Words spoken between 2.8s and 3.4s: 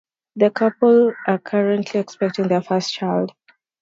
child.